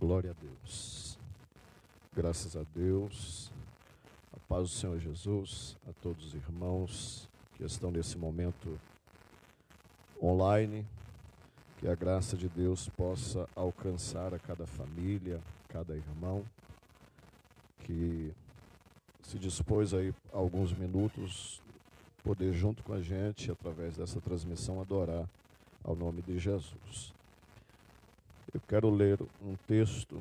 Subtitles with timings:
[0.00, 1.18] Glória a Deus.
[2.16, 3.52] Graças a Deus.
[4.32, 8.80] A paz do Senhor Jesus a todos os irmãos que estão nesse momento
[10.20, 10.86] online.
[11.76, 16.46] Que a graça de Deus possa alcançar a cada família, cada irmão
[17.80, 18.32] que
[19.22, 21.60] se dispôs aí alguns minutos
[22.24, 25.28] poder junto com a gente através dessa transmissão adorar
[25.84, 27.19] ao nome de Jesus.
[28.52, 30.20] Eu quero ler um texto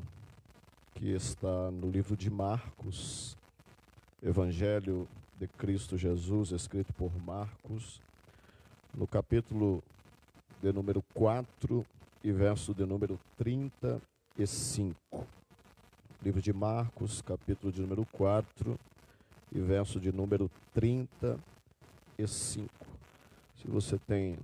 [0.94, 3.36] que está no livro de Marcos,
[4.22, 5.08] Evangelho
[5.40, 8.00] de Cristo Jesus, escrito por Marcos,
[8.94, 9.82] no capítulo
[10.62, 11.84] de número 4
[12.24, 14.96] e verso de número 35.
[16.22, 18.80] Livro de Marcos, capítulo de número 4
[19.52, 22.70] e verso de número 35.
[23.56, 24.38] Se você tem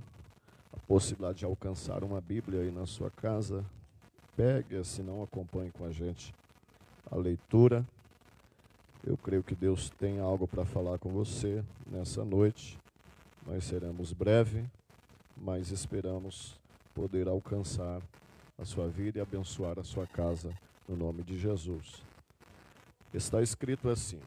[0.88, 3.66] possibilidade de alcançar uma Bíblia aí na sua casa,
[4.36, 6.34] pegue, se não acompanhe com a gente
[7.10, 7.86] a leitura.
[9.06, 12.80] Eu creio que Deus tem algo para falar com você nessa noite.
[13.46, 14.66] Nós seremos breve,
[15.38, 16.60] mas esperamos
[16.94, 18.02] poder alcançar
[18.58, 20.50] a sua vida e abençoar a sua casa
[20.88, 22.02] no nome de Jesus.
[23.14, 24.20] Está escrito assim: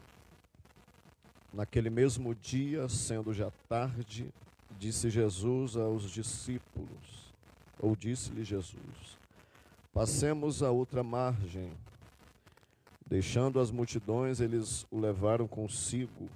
[1.53, 4.31] Naquele mesmo dia, sendo já tarde,
[4.79, 7.33] disse Jesus aos discípulos,
[7.77, 9.19] ou disse-lhe Jesus:
[9.93, 11.73] Passemos a outra margem.
[13.05, 16.29] Deixando as multidões, eles o levaram consigo.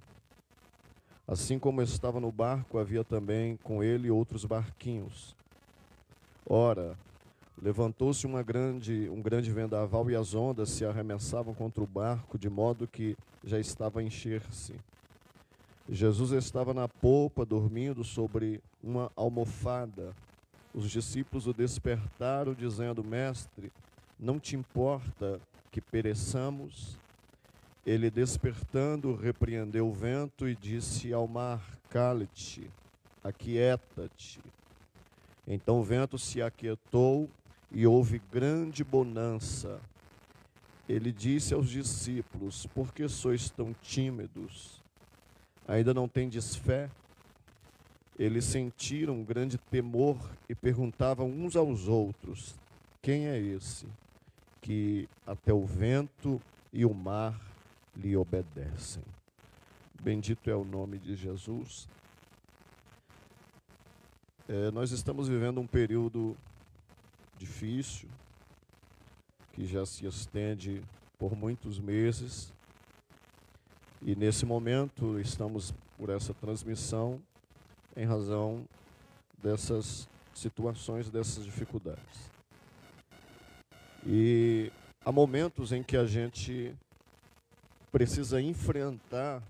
[1.26, 5.36] Assim como estava no barco, havia também com ele outros barquinhos.
[6.46, 6.98] Ora,
[7.62, 12.50] levantou-se uma grande, um grande vendaval e as ondas se arremessavam contra o barco, de
[12.50, 14.76] modo que já estava a encher-se.
[15.90, 20.16] Jesus estava na polpa, dormindo sobre uma almofada.
[20.74, 23.72] Os discípulos o despertaram, dizendo: Mestre,
[24.20, 26.98] não te importa que pereçamos?
[27.86, 32.70] Ele, despertando, repreendeu o vento e disse ao mar: Cale-te,
[33.22, 34.40] aquieta-te.
[35.46, 37.30] Então o vento se aquietou
[37.70, 39.82] e houve grande bonança.
[40.88, 44.83] Ele disse aos discípulos: Por que sois tão tímidos?
[45.68, 46.90] Ainda não tendes fé?
[48.18, 52.56] Eles sentiram um grande temor e perguntavam uns aos outros:
[53.02, 53.88] Quem é esse
[54.62, 56.42] que até o vento
[56.72, 57.40] e o mar
[57.96, 59.04] lhe obedecem?
[60.02, 61.88] Bendito é o nome de Jesus.
[64.48, 66.36] É, nós estamos vivendo um período
[67.38, 68.10] difícil,
[69.54, 70.84] que já se estende
[71.18, 72.54] por muitos meses.
[74.06, 77.22] E nesse momento estamos por essa transmissão
[77.96, 78.68] em razão
[79.42, 82.30] dessas situações, dessas dificuldades.
[84.06, 84.70] E
[85.06, 86.76] há momentos em que a gente
[87.94, 89.42] precisa enfrentar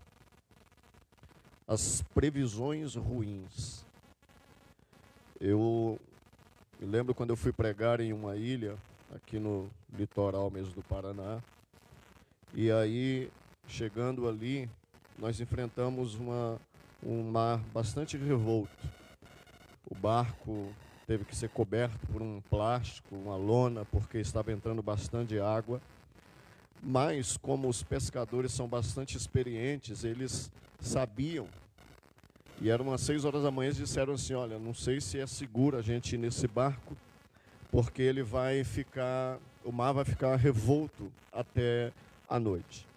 [1.68, 3.84] as previsões ruins.
[5.42, 6.00] Eu
[6.80, 8.78] me lembro quando eu fui pregar em uma ilha,
[9.16, 11.42] aqui no litoral mesmo do Paraná,
[12.54, 13.32] e aí
[13.68, 14.70] chegando ali,
[15.18, 16.60] nós enfrentamos uma,
[17.02, 18.72] um mar bastante revolto.
[19.90, 20.74] O barco
[21.06, 25.82] teve que ser coberto por um plástico, uma lona, porque estava entrando bastante água.
[26.82, 31.48] Mas, como os pescadores são bastante experientes, eles sabiam.
[32.62, 35.26] E eram umas seis horas da manhã, eles disseram assim: Olha, não sei se é
[35.26, 36.96] seguro a gente ir nesse barco,
[37.72, 41.92] porque ele vai ficar, o mar vai ficar revolto até
[42.28, 42.93] a noite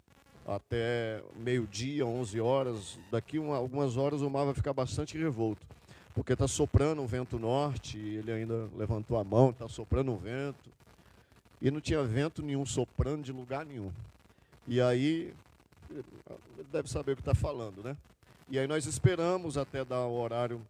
[0.46, 2.98] até meio-dia, 11 horas.
[3.10, 5.66] Daqui uma, algumas horas o mar vai ficar bastante revolto,
[6.14, 10.70] porque está soprando um vento norte, ele ainda levantou a mão, está soprando um vento,
[11.60, 13.90] e não tinha vento nenhum soprando de lugar nenhum.
[14.68, 15.34] E aí,
[15.90, 17.96] ele deve saber o que está falando, né?
[18.48, 20.60] E aí nós esperamos até dar o horário,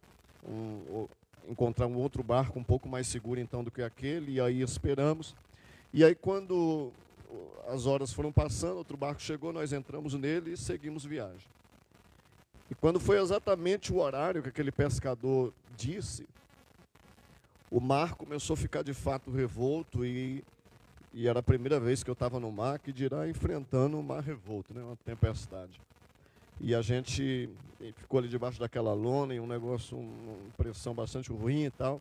[0.48, 1.06] um,
[1.48, 5.34] encontrar um outro barco um pouco mais seguro então do que aquele, e aí esperamos.
[5.92, 6.90] E aí quando
[7.68, 11.48] as horas foram passando, outro barco chegou, nós entramos nele e seguimos viagem.
[12.70, 16.26] E quando foi exatamente o horário que aquele pescador disse,
[17.70, 20.44] o mar começou a ficar de fato revolto e,
[21.12, 24.22] e era a primeira vez que eu estava no mar, que dirá enfrentando um mar
[24.22, 25.80] revolto, né, uma tempestade.
[26.60, 27.50] E a gente
[27.96, 32.00] ficou ali debaixo daquela lona, e um negócio, uma pressão bastante ruim e tal.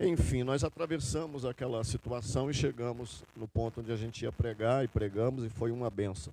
[0.00, 4.88] Enfim, nós atravessamos aquela situação e chegamos no ponto onde a gente ia pregar e
[4.88, 6.32] pregamos e foi uma benção.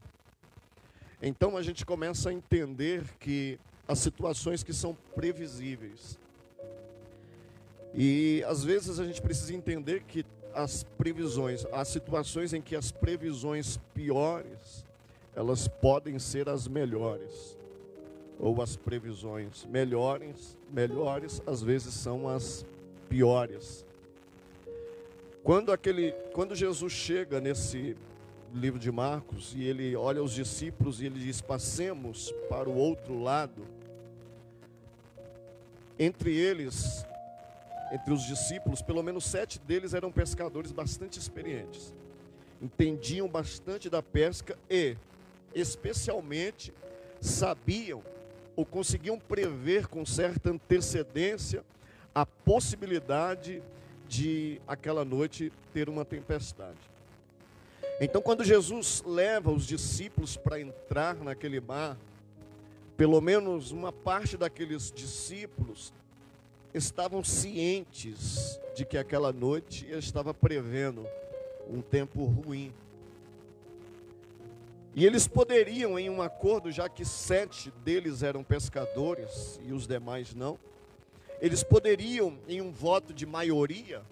[1.21, 6.17] Então a gente começa a entender que as situações que são previsíveis.
[7.93, 10.25] E às vezes a gente precisa entender que
[10.55, 14.83] as previsões, há situações em que as previsões piores,
[15.35, 17.55] elas podem ser as melhores.
[18.39, 22.65] Ou as previsões melhores, melhores às vezes são as
[23.11, 23.85] piores.
[25.43, 27.97] Quando aquele, quando Jesus chega nesse
[28.53, 33.21] livro de Marcos e ele olha os discípulos e ele diz: "Passemos para o outro
[33.21, 33.67] lado".
[35.99, 37.05] Entre eles
[37.91, 41.93] entre os discípulos, pelo menos sete deles eram pescadores bastante experientes.
[42.61, 44.95] Entendiam bastante da pesca e,
[45.53, 46.73] especialmente,
[47.19, 48.01] sabiam
[48.55, 51.65] ou conseguiam prever com certa antecedência
[52.13, 53.61] a possibilidade
[54.07, 56.77] de aquela noite ter uma tempestade.
[57.99, 61.97] Então, quando Jesus leva os discípulos para entrar naquele mar,
[62.97, 65.93] pelo menos uma parte daqueles discípulos
[66.73, 71.05] estavam cientes de que aquela noite estava prevendo
[71.69, 72.73] um tempo ruim.
[74.93, 80.35] E eles poderiam, em um acordo, já que sete deles eram pescadores e os demais
[80.35, 80.59] não,
[81.41, 84.03] eles poderiam, em um voto de maioria,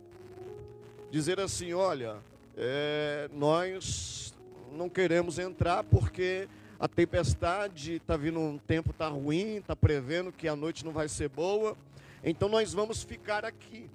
[1.12, 2.18] dizer assim: olha,
[2.58, 4.34] é, nós
[4.72, 6.50] não queremos entrar porque
[6.80, 11.08] a tempestade está vindo, um tempo está ruim, está prevendo que a noite não vai
[11.08, 11.78] ser boa,
[12.24, 13.90] então nós vamos ficar aqui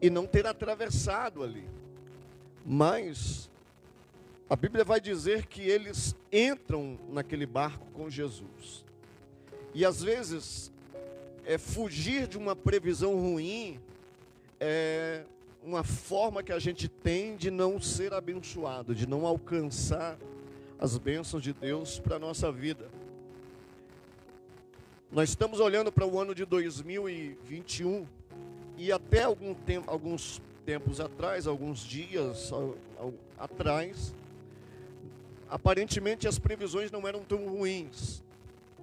[0.00, 1.64] e não ter atravessado ali.
[2.66, 3.50] Mas
[4.50, 8.84] a Bíblia vai dizer que eles entram naquele barco com Jesus.
[9.72, 10.71] E às vezes
[11.44, 13.80] é fugir de uma previsão ruim
[14.60, 15.24] é
[15.64, 20.18] uma forma que a gente tem de não ser abençoado, de não alcançar
[20.78, 22.88] as bênçãos de Deus para a nossa vida.
[25.10, 28.06] Nós estamos olhando para o ano de 2021
[28.76, 32.50] e até algum tempo, alguns tempos atrás, alguns dias
[33.38, 34.14] atrás,
[35.48, 38.22] aparentemente as previsões não eram tão ruins.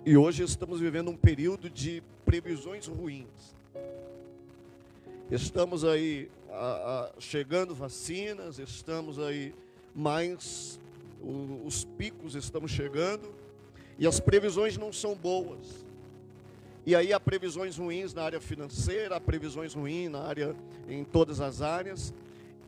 [0.06, 3.54] E hoje estamos vivendo um período de previsões ruins.
[5.30, 9.54] Estamos aí a, a, chegando vacinas, estamos aí
[9.94, 10.80] mais
[11.22, 13.30] o, os picos estamos chegando
[13.98, 15.86] e as previsões não são boas.
[16.86, 20.56] E aí há previsões ruins na área financeira, há previsões ruins na área
[20.88, 22.13] em todas as áreas,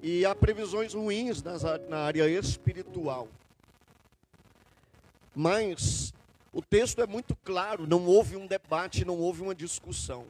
[0.04, 3.30] e há previsões ruins nas, na área espiritual.
[5.34, 6.14] Mas
[6.54, 10.26] o texto é muito claro, não houve um debate, não houve uma discussão.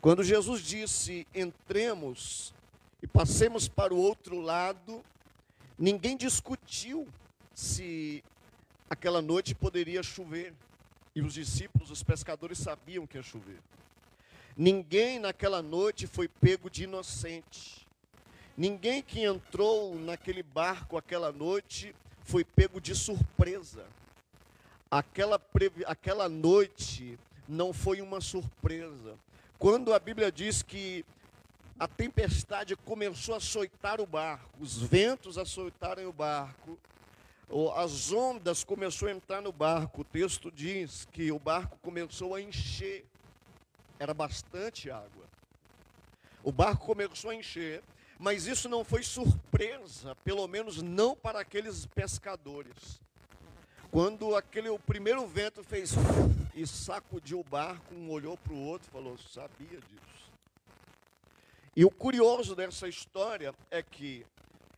[0.00, 2.54] Quando Jesus disse: "Entremos
[3.02, 5.04] e passemos para o outro lado",
[5.76, 7.08] ninguém discutiu
[7.54, 8.22] se
[8.88, 10.54] aquela noite poderia chover.
[11.14, 13.58] E os discípulos, os pescadores, sabiam que ia chover.
[14.56, 17.86] Ninguém naquela noite foi pego de inocente.
[18.56, 23.86] Ninguém que entrou naquele barco aquela noite foi pego de surpresa.
[24.96, 25.38] Aquela,
[25.84, 29.18] aquela noite não foi uma surpresa.
[29.58, 31.04] Quando a Bíblia diz que
[31.78, 36.78] a tempestade começou a açoitar o barco, os ventos açoitarem o barco,
[37.76, 40.00] as ondas começou a entrar no barco.
[40.00, 43.04] O texto diz que o barco começou a encher.
[43.98, 45.26] Era bastante água.
[46.42, 47.82] O barco começou a encher,
[48.18, 53.04] mas isso não foi surpresa, pelo menos não para aqueles pescadores.
[53.90, 55.92] Quando aquele o primeiro vento fez
[56.54, 60.32] e sacudiu o barco, um olhou para o outro e falou: "Sabia disso".
[61.74, 64.24] E o curioso dessa história é que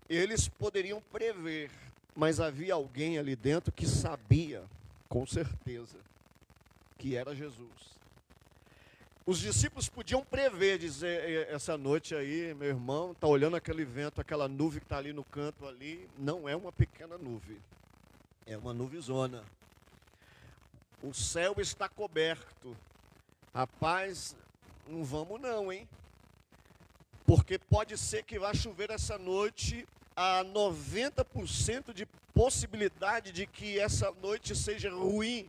[0.08, 1.70] eles poderiam prever
[2.18, 4.64] mas havia alguém ali dentro que sabia,
[5.08, 5.96] com certeza,
[6.98, 7.96] que era Jesus.
[9.24, 14.48] Os discípulos podiam prever, dizer, essa noite aí, meu irmão, está olhando aquele vento, aquela
[14.48, 17.56] nuvem que está ali no canto ali, não é uma pequena nuvem,
[18.48, 19.44] é uma nuvezona.
[21.02, 22.76] O céu está coberto.
[23.54, 24.34] Rapaz,
[24.86, 25.86] não vamos não, hein?
[27.26, 29.86] Porque pode ser que vá chover essa noite
[30.16, 35.48] há 90% de possibilidade de que essa noite seja ruim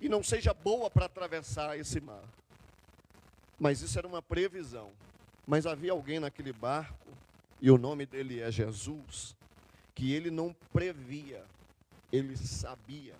[0.00, 2.24] e não seja boa para atravessar esse mar.
[3.58, 4.90] Mas isso era uma previsão.
[5.46, 7.08] Mas havia alguém naquele barco,
[7.60, 9.36] e o nome dele é Jesus,
[9.94, 11.44] que ele não previa,
[12.16, 13.14] ele sabia.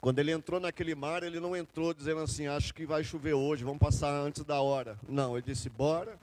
[0.00, 3.64] Quando ele entrou naquele mar, ele não entrou dizendo assim: Acho que vai chover hoje,
[3.64, 4.98] vamos passar antes da hora.
[5.08, 6.18] Não, ele disse: Bora,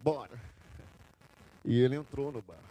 [0.00, 0.40] bora.
[1.64, 2.62] E ele entrou no barco.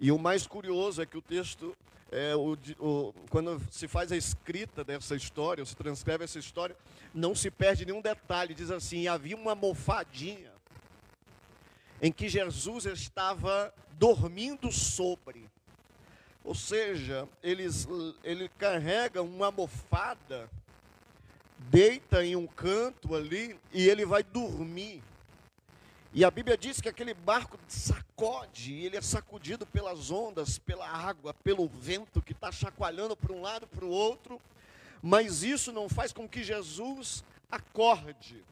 [0.00, 1.76] E o mais curioso é que o texto,
[2.10, 6.76] é, o, o, quando se faz a escrita dessa história, se transcreve essa história,
[7.14, 8.54] não se perde nenhum detalhe.
[8.54, 10.52] Diz assim: havia uma mofadinha
[12.02, 15.48] em que Jesus estava dormindo sobre.
[16.46, 17.88] Ou seja, eles,
[18.22, 20.48] ele carrega uma almofada,
[21.58, 25.02] deita em um canto ali e ele vai dormir.
[26.14, 31.34] E a Bíblia diz que aquele barco sacode, ele é sacudido pelas ondas, pela água,
[31.34, 34.40] pelo vento que está chacoalhando para um lado para o outro,
[35.02, 38.44] mas isso não faz com que Jesus acorde.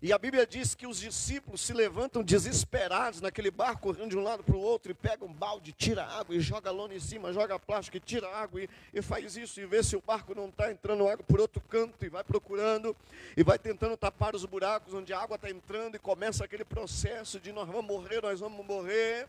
[0.00, 4.22] E a Bíblia diz que os discípulos se levantam desesperados naquele barco, correndo de um
[4.22, 7.32] lado para o outro, e pegam um balde, tira água, e joga lona em cima,
[7.32, 10.48] joga plástico, e tira água, e, e faz isso, e vê se o barco não
[10.48, 12.96] está entrando água por outro canto, e vai procurando,
[13.36, 17.40] e vai tentando tapar os buracos onde a água está entrando, e começa aquele processo
[17.40, 19.26] de nós vamos morrer, nós vamos morrer.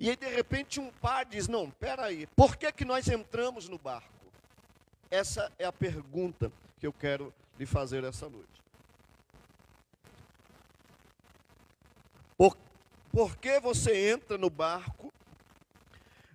[0.00, 3.78] E aí, de repente, um par diz: Não, peraí, por que, que nós entramos no
[3.78, 4.08] barco?
[5.10, 8.65] Essa é a pergunta que eu quero lhe fazer essa noite.
[12.36, 12.56] Por,
[13.10, 15.12] por que você entra no barco,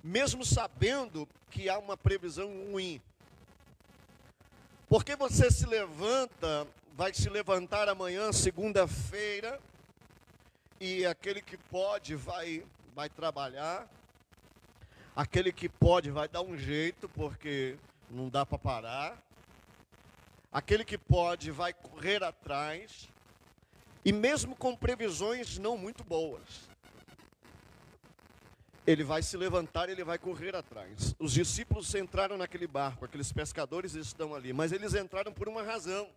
[0.04, 3.02] mesmo sabendo que há uma previsão ruim?
[4.90, 9.60] Por que você se levanta, vai se levantar amanhã, segunda-feira,
[10.80, 12.66] e aquele que pode vai,
[12.96, 13.88] vai trabalhar,
[15.16, 17.78] aquele que pode vai dar um jeito, porque
[18.10, 19.18] não dá para parar,
[20.52, 23.08] aquele que pode vai correr atrás,
[24.04, 26.70] e mesmo com previsões não muito boas,
[28.86, 31.16] ele vai se levantar e ele vai correr atrás.
[31.20, 36.10] Os discípulos entraram naquele barco, aqueles pescadores estão ali, mas eles entraram por uma razão.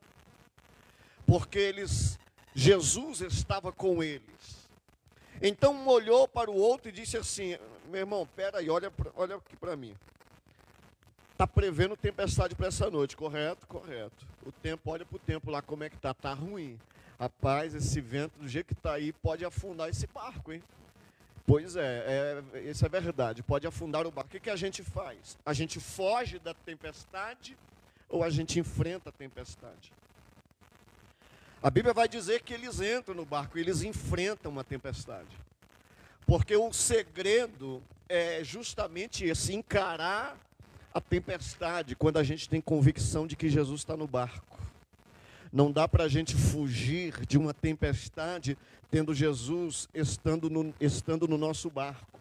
[1.27, 2.19] Porque eles
[2.55, 4.69] Jesus estava com eles.
[5.43, 9.37] Então um olhou para o outro e disse assim: "Meu irmão, pera aí, olha olha
[9.37, 9.95] aqui para mim.
[11.33, 13.67] Está prevendo tempestade para essa noite, correto?
[13.67, 14.25] Correto.
[14.47, 16.13] O tempo, olha para o tempo lá, como é que está?
[16.13, 16.79] Está ruim.
[17.19, 20.63] Rapaz, esse vento, do jeito que está aí, pode afundar esse barco, hein?
[21.47, 24.29] Pois é, é, isso é verdade, pode afundar o barco.
[24.29, 25.39] O que, que a gente faz?
[25.45, 27.57] A gente foge da tempestade
[28.09, 29.93] ou a gente enfrenta a tempestade?
[31.63, 35.37] A Bíblia vai dizer que eles entram no barco, eles enfrentam uma tempestade.
[36.27, 40.37] Porque o segredo é justamente esse, encarar
[40.93, 44.54] a tempestade, quando a gente tem convicção de que Jesus está no barco.
[45.55, 48.59] Não dá para a gente fugir de uma tempestade
[48.91, 52.19] tendo Jesus estando no, estando no nosso barco.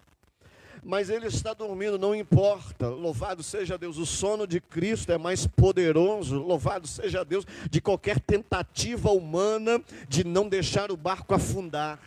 [0.83, 2.89] Mas ele está dormindo, não importa.
[2.89, 3.97] Louvado seja Deus.
[3.97, 6.37] O sono de Cristo é mais poderoso.
[6.43, 11.99] Louvado seja Deus de qualquer tentativa humana de não deixar o barco afundar.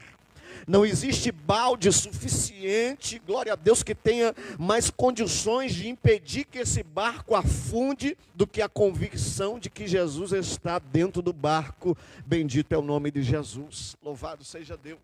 [0.66, 6.82] Não existe balde suficiente, glória a Deus, que tenha mais condições de impedir que esse
[6.82, 11.96] barco afunde do que a convicção de que Jesus está dentro do barco.
[12.24, 13.96] Bendito é o nome de Jesus.
[14.02, 15.00] Louvado seja Deus.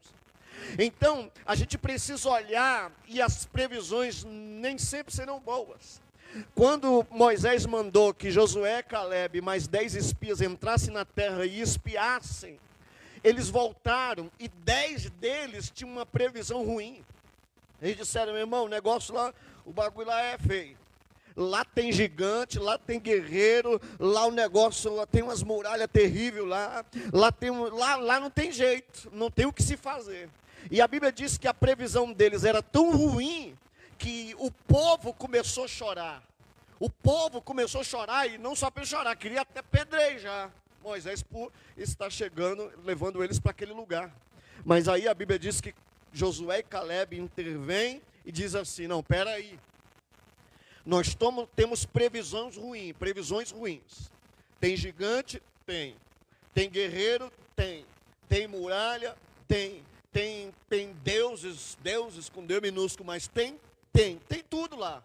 [0.79, 6.01] Então, a gente precisa olhar e as previsões nem sempre serão boas.
[6.55, 12.59] Quando Moisés mandou que Josué, Caleb e mais dez espias entrassem na terra e espiassem,
[13.23, 17.05] eles voltaram e dez deles tinham uma previsão ruim.
[17.81, 19.33] Eles disseram, meu irmão, o negócio lá,
[19.65, 20.77] o bagulho lá é feio.
[21.35, 26.85] Lá tem gigante, lá tem guerreiro, lá o negócio, lá tem umas muralhas terríveis lá,
[27.13, 30.29] lá, tem, lá, lá não tem jeito, não tem o que se fazer.
[30.71, 33.57] E a Bíblia diz que a previsão deles era tão ruim
[33.99, 36.23] que o povo começou a chorar.
[36.79, 40.51] O povo começou a chorar e não só para chorar, queria até pedrejar.
[40.83, 41.25] Moisés
[41.77, 44.15] está chegando, levando eles para aquele lugar.
[44.65, 45.75] Mas aí a Bíblia diz que
[46.13, 49.59] Josué e Caleb intervêm e diz assim: não, peraí.
[50.85, 54.11] Nós tomo, temos previsões ruins, previsões ruins.
[54.59, 55.41] Tem gigante?
[55.65, 55.97] Tem.
[56.53, 57.33] Tem guerreiro?
[57.55, 57.87] Tem.
[58.29, 59.17] Tem muralha?
[59.47, 59.83] Tem.
[60.13, 63.59] Tem, tem deuses, deuses com Deus minúsculo, mas tem?
[63.93, 64.19] Tem.
[64.29, 65.03] Tem tudo lá.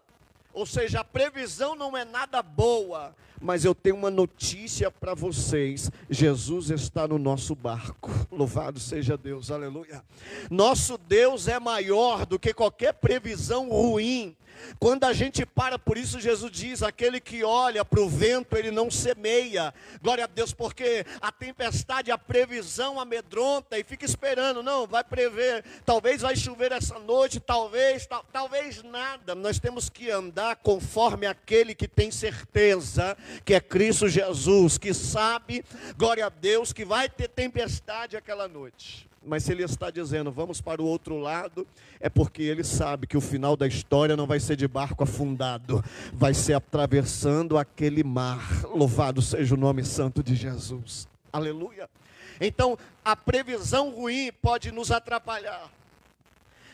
[0.58, 5.92] Ou seja, a previsão não é nada boa, mas eu tenho uma notícia para vocês:
[6.10, 8.10] Jesus está no nosso barco.
[8.32, 10.04] Louvado seja Deus, aleluia.
[10.50, 14.36] Nosso Deus é maior do que qualquer previsão ruim.
[14.80, 18.72] Quando a gente para, por isso Jesus diz: aquele que olha para o vento, ele
[18.72, 19.74] não semeia.
[20.02, 24.62] Glória a Deus, porque a tempestade, a previsão amedronta e fica esperando.
[24.62, 29.36] Não, vai prever, talvez vai chover essa noite, talvez, tal, talvez nada.
[29.36, 35.64] Nós temos que andar conforme aquele que tem certeza que é Cristo Jesus, que sabe,
[35.96, 39.07] glória a Deus, que vai ter tempestade aquela noite.
[39.26, 41.68] Mas se ele está dizendo, vamos para o outro lado,
[42.00, 45.84] é porque ele sabe que o final da história não vai ser de barco afundado,
[46.14, 48.64] vai ser atravessando aquele mar.
[48.74, 51.08] Louvado seja o nome santo de Jesus.
[51.32, 51.90] Aleluia.
[52.40, 55.70] Então, a previsão ruim pode nos atrapalhar.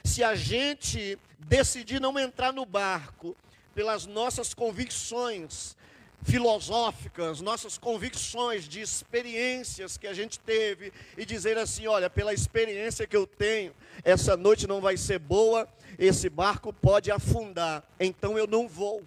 [0.04, 3.36] Se a gente decidir não entrar no barco
[3.74, 5.76] pelas nossas convicções
[6.24, 13.06] filosóficas, nossas convicções de experiências que a gente teve e dizer assim, olha, pela experiência
[13.06, 18.48] que eu tenho, essa noite não vai ser boa, esse barco pode afundar, então eu
[18.48, 19.04] não vou.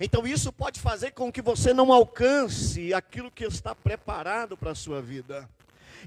[0.00, 4.74] Então isso pode fazer com que você não alcance aquilo que está preparado para a
[4.74, 5.48] sua vida.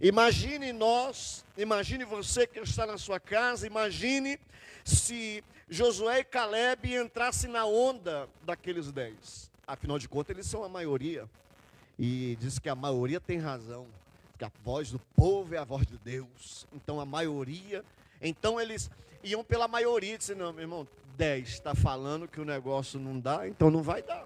[0.02, 4.40] Imagine nós, imagine você que está na sua casa, imagine
[4.86, 9.51] se Josué e Caleb entrassem na onda daqueles dez.
[9.66, 11.30] Afinal de contas, eles são a maioria.
[11.98, 13.88] E diz que a maioria tem razão.
[14.38, 16.68] Que a voz do povo é a voz de Deus.
[16.74, 17.84] Então a maioria.
[18.22, 18.90] Então eles
[19.24, 20.18] iam pela maioria.
[20.18, 24.02] Disse, não, meu irmão, 10 está falando que o negócio não dá, então não vai
[24.02, 24.26] dar.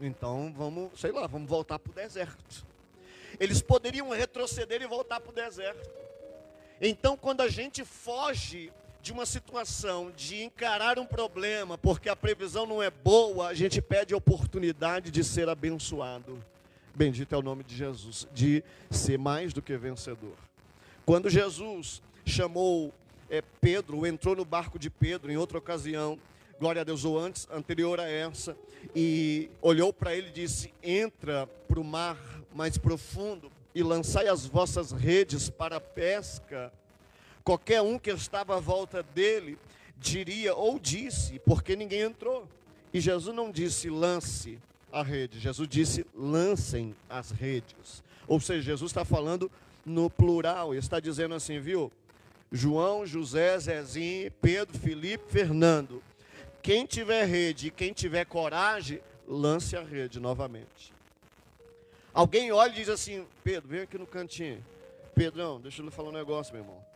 [0.00, 2.66] Então vamos, sei lá, vamos voltar para o deserto.
[3.38, 5.88] Eles poderiam retroceder e voltar para o deserto.
[6.80, 12.66] Então, quando a gente foge de uma situação de encarar um problema, porque a previsão
[12.66, 16.42] não é boa, a gente pede a oportunidade de ser abençoado.
[16.94, 20.34] Bendito é o nome de Jesus, de ser mais do que vencedor.
[21.06, 22.92] Quando Jesus chamou
[23.30, 26.18] é, Pedro, entrou no barco de Pedro em outra ocasião,
[26.58, 28.56] glória a Deus, ou antes, anterior a essa,
[28.94, 32.18] e olhou para ele e disse: Entra para o mar
[32.54, 36.72] mais profundo e lançai as vossas redes para a pesca.
[37.44, 39.58] Qualquer um que estava à volta dele
[39.96, 42.48] diria ou disse, porque ninguém entrou.
[42.92, 44.58] E Jesus não disse lance
[44.92, 48.02] a rede, Jesus disse lancem as redes.
[48.26, 49.50] Ou seja, Jesus está falando
[49.84, 51.92] no plural, está dizendo assim, viu?
[52.50, 56.02] João, José, Zezinho, Pedro, Felipe, Fernando.
[56.62, 60.92] Quem tiver rede e quem tiver coragem, lance a rede novamente.
[62.12, 64.64] Alguém olha e diz assim: Pedro, vem aqui no cantinho.
[65.14, 66.89] Pedrão, deixa eu lhe falar um negócio, meu irmão.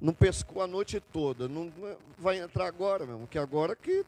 [0.00, 1.48] Não pescou a noite toda.
[1.48, 3.26] Não, não vai entrar agora, meu irmão.
[3.26, 4.04] Que agora que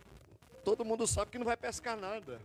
[0.64, 2.40] todo mundo sabe que não vai pescar nada.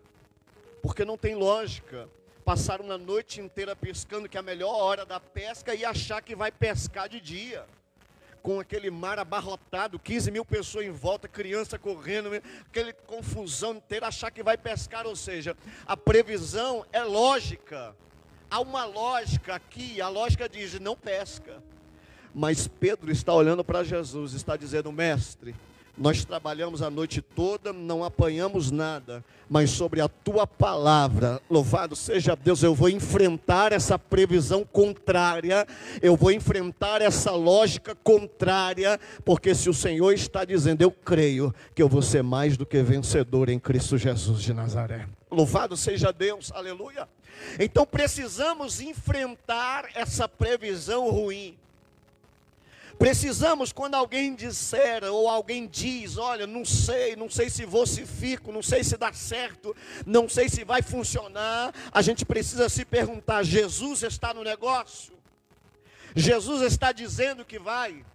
[0.82, 2.08] Porque não tem lógica.
[2.46, 6.36] Passaram uma noite inteira pescando, que é a melhor hora da pesca, e achar que
[6.36, 7.66] vai pescar de dia.
[8.42, 12.30] Com aquele mar abarrotado, 15 mil pessoas em volta, criança correndo,
[12.68, 15.08] aquela confusão inteira, achar que vai pescar.
[15.08, 17.96] Ou seja, a previsão é lógica.
[18.50, 21.64] Há uma lógica aqui, a lógica diz: não pesca.
[22.34, 25.54] Mas Pedro está olhando para Jesus, está dizendo: Mestre,
[25.96, 32.36] nós trabalhamos a noite toda, não apanhamos nada, mas sobre a tua palavra, louvado seja
[32.36, 35.68] Deus, eu vou enfrentar essa previsão contrária,
[36.02, 41.84] eu vou enfrentar essa lógica contrária, porque se o Senhor está dizendo, eu creio que
[41.84, 45.08] eu vou ser mais do que vencedor em Cristo Jesus de Nazaré.
[45.30, 47.08] Louvado seja Deus, aleluia.
[47.60, 51.56] Então precisamos enfrentar essa previsão ruim.
[53.04, 58.06] Precisamos, quando alguém disser, ou alguém diz, olha, não sei, não sei se vou, se
[58.06, 62.86] fico, não sei se dá certo, não sei se vai funcionar, a gente precisa se
[62.86, 65.14] perguntar: Jesus está no negócio?
[66.16, 68.06] Jesus está dizendo que vai?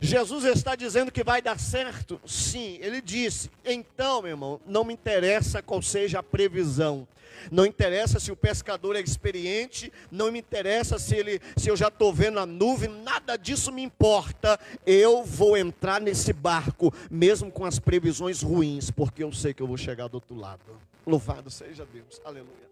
[0.00, 2.20] Jesus está dizendo que vai dar certo?
[2.26, 3.50] Sim, ele disse.
[3.64, 7.06] Então, meu irmão, não me interessa qual seja a previsão.
[7.50, 11.88] Não interessa se o pescador é experiente, não me interessa se ele, se eu já
[11.88, 14.58] estou vendo a nuvem, nada disso me importa.
[14.84, 19.66] Eu vou entrar nesse barco, mesmo com as previsões ruins, porque eu sei que eu
[19.66, 20.60] vou chegar do outro lado.
[21.06, 22.20] Louvado seja Deus.
[22.24, 22.68] Aleluia.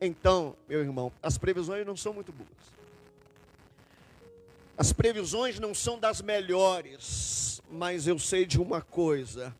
[0.00, 2.50] Então, meu irmão, as previsões não são muito boas.
[4.76, 9.54] As previsões não são das melhores, mas eu sei de uma coisa: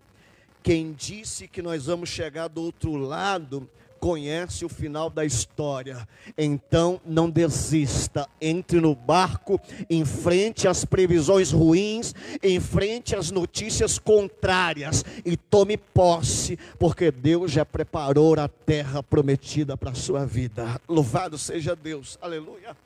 [0.62, 3.68] quem disse que nós vamos chegar do outro lado
[4.03, 6.09] conhece o final da história.
[6.37, 15.37] Então não desista, entre no barco, enfrente as previsões ruins, enfrente as notícias contrárias e
[15.37, 20.81] tome posse, porque Deus já preparou a terra prometida para a sua vida.
[20.88, 22.18] Louvado seja Deus.
[22.20, 22.77] Aleluia.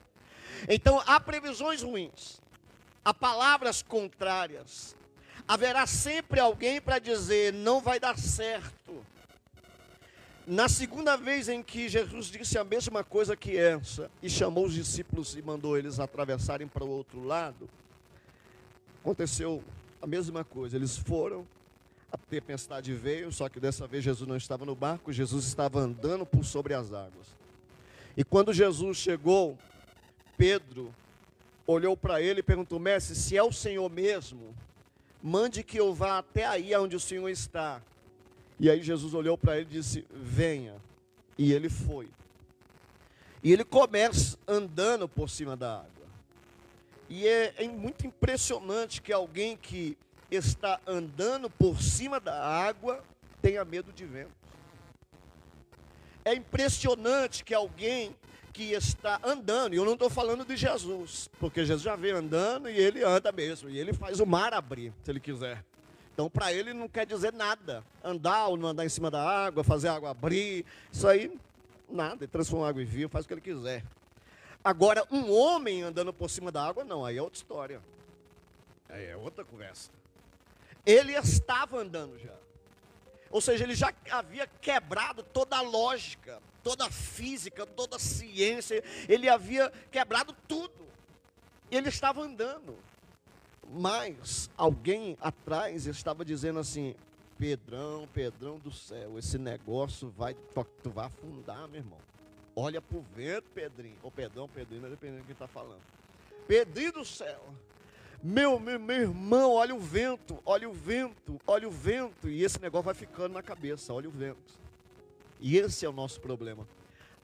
[0.68, 2.40] Então há previsões ruins,
[3.04, 4.96] há palavras contrárias.
[5.48, 9.06] Haverá sempre alguém para dizer não vai dar certo
[10.46, 14.74] na segunda vez em que Jesus disse a mesma coisa que essa, e chamou os
[14.74, 17.68] discípulos e mandou eles atravessarem para o outro lado,
[19.00, 19.62] aconteceu
[20.00, 20.76] a mesma coisa.
[20.76, 21.44] Eles foram,
[22.12, 26.24] a tempestade veio, só que dessa vez Jesus não estava no barco, Jesus estava andando
[26.24, 27.26] por sobre as águas.
[28.16, 29.58] E quando Jesus chegou,
[30.36, 30.94] Pedro
[31.66, 34.54] olhou para ele e perguntou: Mestre, se é o Senhor mesmo,
[35.22, 37.82] mande que eu vá até aí onde o Senhor está.
[38.58, 40.76] E aí Jesus olhou para ele e disse: Venha.
[41.38, 42.08] E ele foi.
[43.42, 45.90] E ele começa andando por cima da água.
[47.08, 49.96] E é, é muito impressionante que alguém que
[50.30, 53.04] está andando por cima da água
[53.40, 54.34] tenha medo de vento.
[56.24, 58.16] É impressionante que alguém
[58.56, 62.70] que está andando, e eu não estou falando de Jesus, porque Jesus já vem andando
[62.70, 65.62] e ele anda mesmo, e ele faz o mar abrir, se ele quiser.
[66.14, 67.84] Então, para ele não quer dizer nada.
[68.02, 71.38] Andar ou não andar em cima da água, fazer a água abrir, isso aí,
[71.86, 72.24] nada.
[72.24, 73.84] Ele transforma a água em vinho, faz o que ele quiser.
[74.64, 77.82] Agora, um homem andando por cima da água, não, aí é outra história.
[78.88, 79.90] Aí é outra conversa.
[80.86, 82.32] Ele estava andando já.
[83.30, 88.82] Ou seja, ele já havia quebrado toda a lógica, toda a física, toda a ciência,
[89.08, 90.86] ele havia quebrado tudo.
[91.70, 92.76] E ele estava andando.
[93.68, 96.94] Mas alguém atrás estava dizendo assim:
[97.38, 100.34] Pedrão, Pedrão do céu, esse negócio vai,
[100.82, 101.98] tu vai afundar, meu irmão.
[102.54, 103.98] Olha pro vento, Pedrinho.
[104.02, 105.82] Ou Pedrão, Pedrinho, dependendo de quem está falando.
[106.46, 107.42] Pedrinho do céu.
[108.22, 112.28] Meu, meu, meu irmão, olha o vento, olha o vento, olha o vento.
[112.28, 114.58] E esse negócio vai ficando na cabeça, olha o vento.
[115.40, 116.66] E esse é o nosso problema.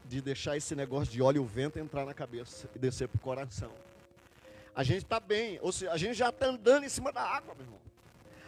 [0.04, 3.20] De deixar esse negócio de olha o vento entrar na cabeça e descer para o
[3.20, 3.70] coração.
[4.74, 7.54] A gente está bem, ou seja, a gente já está andando em cima da água,
[7.54, 7.80] meu irmão.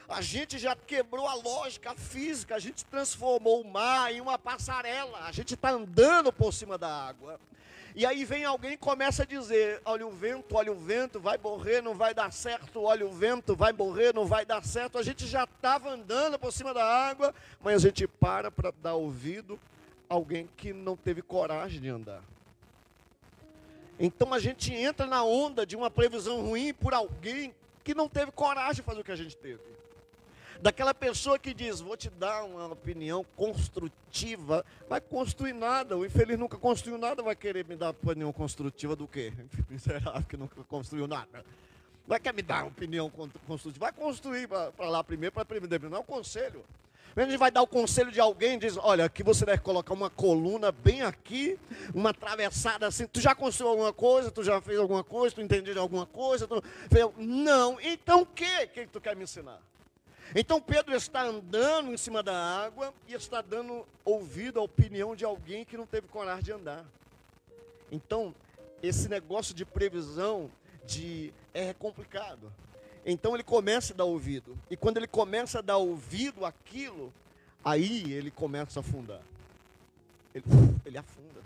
[0.09, 4.39] A gente já quebrou a lógica a física, a gente transformou o mar em uma
[4.39, 7.41] passarela, a gente está andando por cima da água.
[7.95, 11.39] E aí vem alguém e começa a dizer: olha o vento, olha o vento, vai
[11.39, 14.99] morrer, não vai dar certo, olha o vento, vai morrer, não vai dar certo.
[14.99, 18.95] A gente já estava andando por cima da água, mas a gente para para dar
[18.95, 19.61] ouvido
[20.11, 22.23] a alguém que não teve coragem de andar.
[23.99, 27.55] Então a gente entra na onda de uma previsão ruim por alguém
[27.85, 29.75] que não teve coragem de fazer o que a gente teve
[30.61, 35.97] daquela pessoa que diz: Vou te dar uma opinião construtiva, vai construir nada.
[35.97, 39.33] O infeliz nunca construiu nada, vai querer me dar opinião construtiva do quê?
[39.69, 41.45] Miserável que nunca construiu nada.
[42.07, 43.11] Vai querer me dar uma opinião
[43.47, 43.87] construtiva?
[43.87, 46.65] Vai construir para lá primeiro, para primeiro, não é um conselho.
[47.17, 50.11] A gente vai dar o conselho de alguém, diz, olha, aqui você deve colocar uma
[50.11, 51.57] coluna bem aqui,
[51.95, 53.07] uma atravessada assim.
[53.07, 54.33] Tu já construiu alguma coisa?
[54.33, 55.33] Tu já fez alguma coisa?
[55.33, 56.49] Tu entendeu de alguma coisa?
[56.49, 56.63] Tu...
[57.17, 57.81] Não.
[57.81, 59.61] Então o que que tu quer me ensinar?
[60.35, 65.25] Então Pedro está andando em cima da água e está dando ouvido à opinião de
[65.25, 66.85] alguém que não teve coragem de andar.
[67.91, 68.35] Então,
[68.83, 70.51] esse negócio de previsão
[70.87, 72.53] de é complicado.
[73.07, 74.59] Então ele começa a dar ouvido.
[74.71, 77.13] E quando ele começa a dar ouvido àquilo,
[77.65, 79.21] aí ele começa a afundar.
[80.35, 80.45] Ele,
[80.85, 81.41] ele afunda.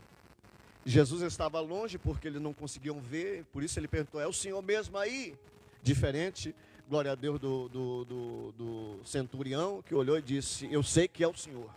[0.86, 4.62] Jesus estava longe porque eles não conseguiam ver, por isso ele perguntou: É o Senhor
[4.62, 5.34] mesmo aí?
[5.82, 6.54] Diferente
[6.88, 11.22] glória a Deus, do, do, do, do centurião, que olhou e disse: Eu sei que
[11.22, 11.70] é o Senhor.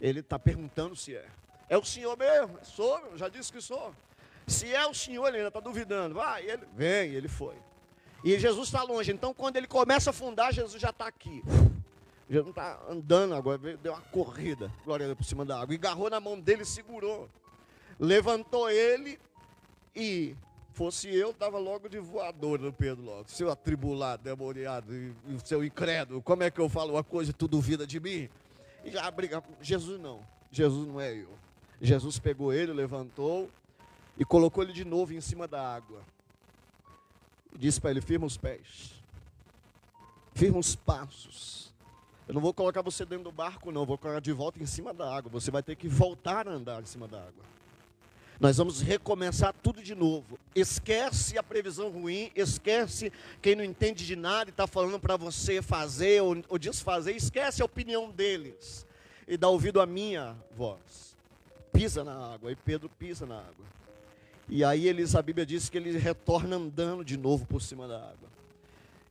[0.00, 1.26] Ele está perguntando se é.
[1.68, 2.58] É o Senhor mesmo?
[2.62, 3.94] Sou, já disse que sou.
[4.46, 6.14] Se é o Senhor, ele ainda está duvidando.
[6.14, 7.54] Vai, ele vem, ele foi.
[8.24, 9.12] E Jesus está longe.
[9.12, 11.42] Então, quando ele começa a afundar, Jesus já está aqui.
[12.30, 15.74] Jesus está andando agora, deu uma corrida, glória a Deus, por cima da água.
[15.74, 17.28] E agarrou na mão dele e segurou.
[17.98, 19.18] Levantou ele
[19.94, 20.34] e
[20.78, 23.28] Fosse eu, estava logo de voador no Pedro logo.
[23.28, 24.86] Seu atribulado, demoniado,
[25.44, 28.28] seu incrédulo, como é que eu falo uma coisa e tu duvida de mim?
[28.84, 29.42] E já briga.
[29.60, 30.20] Jesus não.
[30.52, 31.30] Jesus não é eu.
[31.82, 33.50] Jesus pegou ele, levantou
[34.16, 36.00] e colocou ele de novo em cima da água.
[37.52, 39.02] E disse para ele: firma os pés,
[40.32, 41.74] firma os passos.
[42.28, 43.84] Eu não vou colocar você dentro do barco, não.
[43.84, 45.28] vou colocar de volta em cima da água.
[45.28, 47.48] Você vai ter que voltar a andar em cima da água.
[48.40, 50.38] Nós vamos recomeçar tudo de novo.
[50.54, 55.60] Esquece a previsão ruim, esquece quem não entende de nada e está falando para você
[55.60, 58.86] fazer ou, ou desfazer, esquece a opinião deles
[59.26, 61.16] e dá ouvido à minha voz.
[61.72, 63.66] Pisa na água, e Pedro pisa na água.
[64.48, 67.96] E aí eles, a Bíblia diz que ele retorna andando de novo por cima da
[67.96, 68.28] água.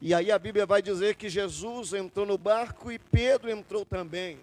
[0.02, 4.40] E aí a Bíblia vai dizer que Jesus entrou no barco e Pedro entrou também.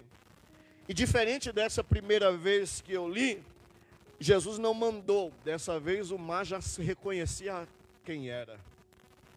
[0.87, 3.41] E diferente dessa primeira vez que eu li,
[4.19, 7.67] Jesus não mandou, dessa vez o mar já se reconhecia
[8.03, 8.57] quem era.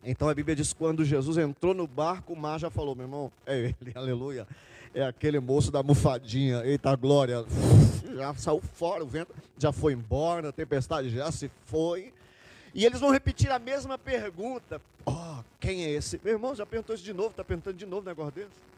[0.02, 3.32] Então a Bíblia diz quando Jesus entrou no barco, o mar já falou, meu irmão,
[3.44, 4.46] é ele, aleluia.
[4.94, 7.44] É aquele moço da mufadinha, eita glória,
[8.16, 12.12] já saiu fora, o vento já foi embora, a tempestade já se foi.
[12.74, 16.20] E eles vão repetir a mesma pergunta: oh, quem é esse?
[16.22, 18.68] Meu irmão, já perguntou isso de novo, está perguntando de novo um negócio desse?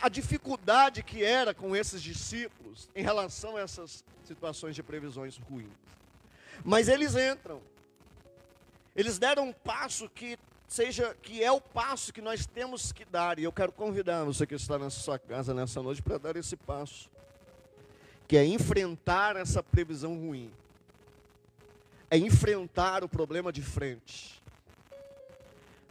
[0.00, 5.68] A dificuldade que era com esses discípulos em relação a essas situações de previsões ruins.
[6.64, 7.60] Mas eles entram.
[8.94, 13.38] Eles deram um passo que seja que é o passo que nós temos que dar.
[13.38, 16.56] E eu quero convidar você que está na sua casa nessa noite para dar esse
[16.56, 17.10] passo,
[18.26, 20.50] que é enfrentar essa previsão ruim.
[22.10, 24.42] É enfrentar o problema de frente.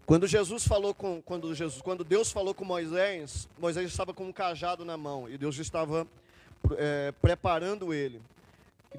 [0.05, 4.31] Quando Jesus falou com quando Jesus, quando Deus falou com Moisés, Moisés estava com um
[4.31, 6.05] cajado na mão e Deus estava
[6.77, 8.21] é, preparando ele.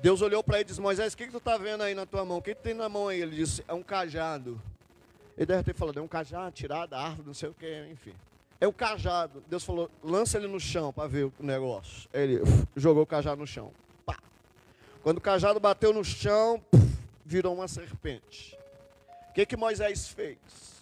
[0.02, 2.04] Deus olhou para ele e disse: Moisés, o que, que tu está vendo aí na
[2.06, 2.38] tua mão?
[2.38, 3.22] O que, que tem na mão aí?
[3.22, 4.60] Ele disse: É um cajado.
[5.36, 8.12] Ele deve ter falado: É um cajado tirado da árvore, não sei o que, enfim.
[8.60, 9.44] É o cajado.
[9.48, 12.08] Deus falou: Lança ele no chão para ver o negócio.
[12.12, 13.70] Ele uf, jogou o cajado no chão.
[14.04, 14.18] Pá.
[15.04, 16.84] Quando o cajado bateu no chão, puf,
[17.24, 18.58] virou uma serpente.
[19.30, 20.75] O que, que Moisés fez?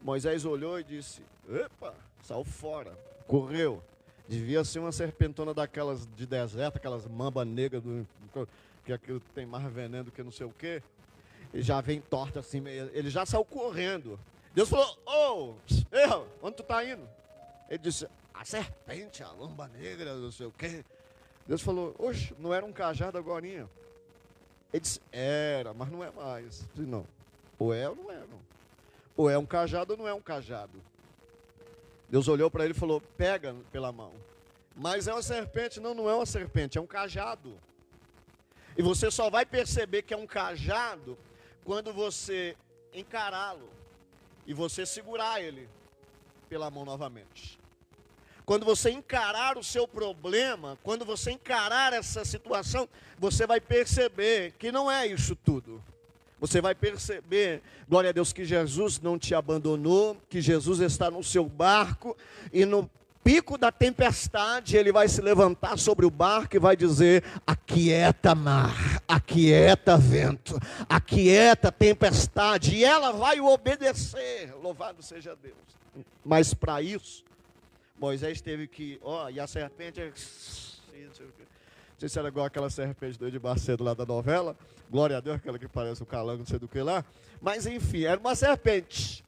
[0.00, 2.96] Moisés olhou e disse: Epa, saiu fora.
[3.26, 3.82] Correu.
[4.28, 8.06] Devia ser uma serpentona daquelas de deserto, aquelas mamba negras do,
[8.84, 10.82] que aquilo tem mais veneno do que não sei o quê.
[11.52, 14.18] E já vem torta assim, ele já saiu correndo.
[14.54, 17.08] Deus falou: Ô, oh, onde tu está indo?
[17.68, 20.84] Ele disse: A serpente, a lamba negra, não sei o quê.
[21.46, 23.46] Deus falou: Oxe, não era um cajado agora?
[23.46, 23.66] Ele
[24.72, 26.66] disse: Era, mas não é mais.
[26.74, 27.06] disse, não.
[27.58, 28.40] Ou é ou não é, não.
[29.20, 30.82] Ou é um cajado ou não é um cajado.
[32.08, 34.14] Deus olhou para ele e falou: pega pela mão.
[34.74, 35.78] Mas é uma serpente?
[35.78, 37.60] Não, não é uma serpente, é um cajado.
[38.78, 41.18] E você só vai perceber que é um cajado
[41.66, 42.56] quando você
[42.94, 43.68] encará-lo
[44.46, 45.68] e você segurar ele
[46.48, 47.58] pela mão novamente.
[48.46, 54.72] Quando você encarar o seu problema, quando você encarar essa situação, você vai perceber que
[54.72, 55.84] não é isso tudo.
[56.40, 61.22] Você vai perceber, glória a Deus, que Jesus não te abandonou, que Jesus está no
[61.22, 62.16] seu barco
[62.50, 62.90] e no
[63.22, 69.02] pico da tempestade, ele vai se levantar sobre o barco e vai dizer: Aquieta mar,
[69.06, 74.54] aquieta vento, aquieta tempestade, e ela vai o obedecer.
[74.62, 75.54] Louvado seja Deus.
[76.24, 77.22] Mas para isso,
[77.98, 80.00] Moisés teve que, ó, e a serpente
[82.00, 84.56] sei se era igual aquela serpente do Edmar Cedo lá da novela.
[84.90, 87.04] Glória a Deus, aquela que parece o calango, não sei do que lá.
[87.42, 89.22] Mas enfim, era uma serpente.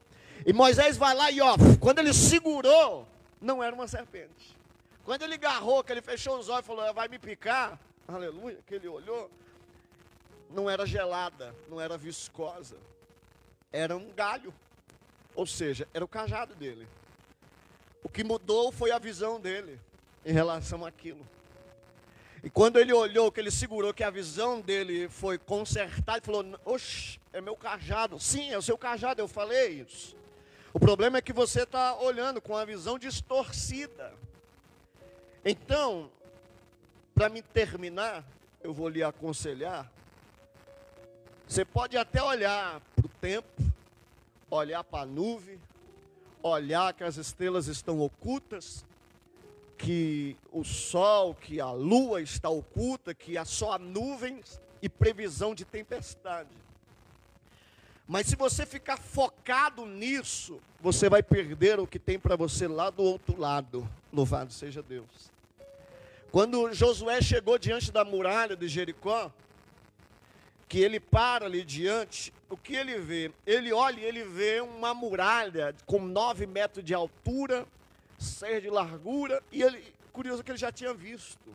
[0.46, 3.06] E Moisés vai lá e ó, quando ele segurou,
[3.40, 4.56] não era uma serpente.
[5.04, 8.74] Quando ele agarrou, que ele fechou os olhos e falou, vai me picar, aleluia, que
[8.74, 9.30] ele olhou,
[10.50, 12.76] não era gelada, não era viscosa,
[13.70, 14.52] era um galho.
[15.34, 16.88] Ou seja, era o cajado dele.
[18.02, 19.78] O que mudou foi a visão dele
[20.24, 21.26] em relação àquilo.
[22.42, 26.44] E quando ele olhou, que ele segurou, que a visão dele foi consertada, ele falou:
[26.64, 28.18] Oxe, é meu cajado.
[28.18, 30.16] Sim, é o seu cajado, eu falei isso.
[30.74, 34.12] O problema é que você está olhando com a visão distorcida.
[35.44, 36.10] Então,
[37.14, 38.24] para me terminar,
[38.62, 39.90] eu vou lhe aconselhar.
[41.46, 43.62] Você pode até olhar para o tempo,
[44.50, 45.60] olhar para a nuvem,
[46.42, 48.84] olhar que as estrelas estão ocultas,
[49.78, 55.64] que o sol, que a lua está oculta, que há só nuvens e previsão de
[55.64, 56.50] tempestade.
[58.06, 62.90] Mas se você ficar focado nisso, você vai perder o que tem para você lá
[62.90, 63.88] do outro lado.
[64.12, 65.30] Louvado seja Deus.
[66.30, 69.30] Quando Josué chegou diante da muralha de Jericó,
[70.68, 73.30] que ele para ali diante, o que ele vê?
[73.46, 77.66] Ele olha e ele vê uma muralha com nove metros de altura,
[78.22, 79.82] seis de largura, e ele,
[80.12, 81.54] curioso que ele já tinha visto.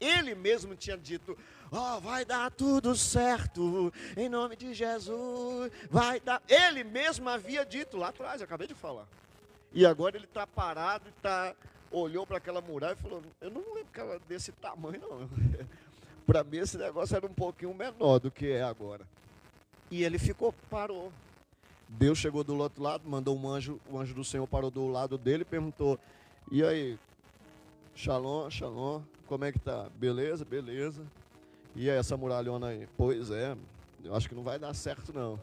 [0.00, 1.38] Ele mesmo tinha dito:
[1.70, 6.42] Ó, oh, vai dar tudo certo, em nome de Jesus, vai dar.
[6.48, 9.06] Ele mesmo havia dito lá atrás, eu acabei de falar.
[9.72, 11.54] E agora ele está parado e tá,
[11.90, 15.30] olhou para aquela muralha e falou: Eu não lembro que ela desse tamanho, não.
[16.26, 19.06] para mim esse negócio era um pouquinho menor do que é agora.
[19.90, 21.12] E ele ficou, parou.
[21.98, 25.18] Deus chegou do outro lado, mandou um anjo, o anjo do Senhor parou do lado
[25.18, 25.98] dele e perguntou:
[26.50, 26.98] E aí,
[27.94, 29.88] Shalom, Shalom, como é que tá?
[29.96, 31.02] Beleza, beleza.
[31.76, 32.88] E aí, essa muralhona aí?
[32.96, 33.56] Pois é,
[34.02, 35.38] eu acho que não vai dar certo não.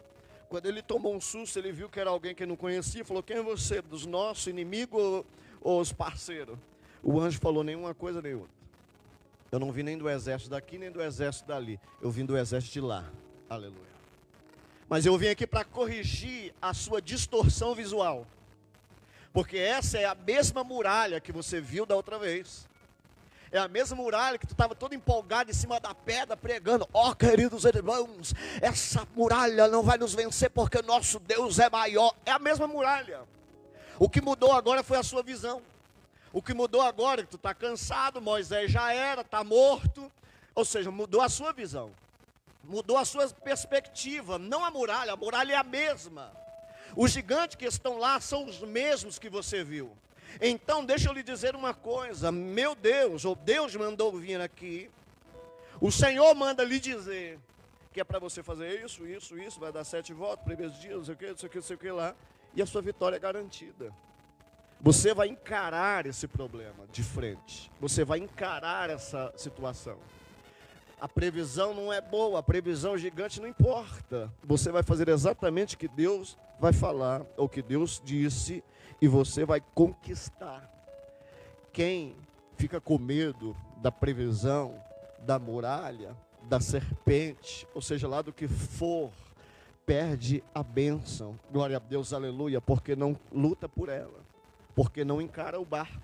[0.50, 3.22] Quando ele tomou um susto, ele viu que era alguém que ele não conhecia, falou:
[3.22, 3.82] Quem é você?
[3.82, 5.26] Dos nossos inimigos ou,
[5.62, 6.58] ou os parceiros?
[7.04, 8.60] O anjo falou: Nenhuma coisa nem outra.
[9.52, 11.80] Eu não vim nem do exército daqui, nem do exército dali.
[12.02, 13.10] Eu vim do exército de lá.
[13.48, 13.99] Aleluia.
[14.90, 18.26] Mas eu vim aqui para corrigir a sua distorção visual.
[19.32, 22.68] Porque essa é a mesma muralha que você viu da outra vez.
[23.52, 26.90] É a mesma muralha que tu estava todo empolgado em cima da pedra, pregando.
[26.92, 32.16] Ó, oh, queridos irmãos, essa muralha não vai nos vencer porque nosso Deus é maior.
[32.26, 33.22] É a mesma muralha.
[34.00, 35.62] O que mudou agora foi a sua visão.
[36.34, 40.12] O que mudou agora é que tu está cansado, Moisés já era, está morto.
[40.56, 41.92] Ou seja, mudou a sua visão.
[42.64, 46.32] Mudou a sua perspectiva, não a muralha, a muralha é a mesma.
[46.96, 49.92] Os gigantes que estão lá são os mesmos que você viu.
[50.42, 54.90] Então, deixa eu lhe dizer uma coisa: meu Deus, ou Deus mandou vir aqui,
[55.82, 57.40] o Senhor manda lhe dizer
[57.92, 61.06] que é para você fazer isso, isso, isso, vai dar sete votos, primeiros dias, não
[61.06, 62.16] sei o que, não sei o que, não sei o que lá,
[62.54, 63.92] e a sua vitória é garantida.
[64.82, 69.98] Você vai encarar esse problema de frente, você vai encarar essa situação.
[71.00, 74.32] A previsão não é boa, a previsão gigante não importa.
[74.44, 78.64] Você vai fazer exatamente o que Deus vai falar, o que Deus disse,
[79.02, 80.70] e você vai conquistar.
[81.72, 82.16] Quem
[82.58, 84.76] fica com medo da previsão,
[85.20, 89.12] da muralha, da serpente, ou seja, lá do que for,
[89.86, 91.40] perde a bênção.
[91.52, 94.20] Glória a Deus, aleluia, porque não luta por ela,
[94.76, 96.02] porque não encara o barco,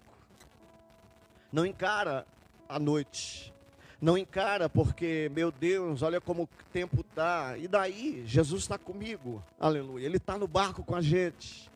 [1.51, 2.25] não encara
[2.67, 3.53] a noite,
[4.05, 7.57] não encara porque, meu Deus, olha como o tempo está.
[7.57, 8.23] E daí?
[8.27, 9.43] Jesus está comigo.
[9.59, 10.05] Aleluia.
[10.05, 11.71] Ele está no barco com a gente.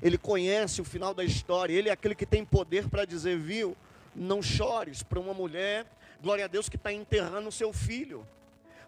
[0.00, 1.72] Ele conhece o final da história.
[1.74, 3.76] Ele é aquele que tem poder para dizer, viu?
[4.14, 5.84] Não chores para uma mulher,
[6.22, 8.24] glória a Deus, que está enterrando o seu filho.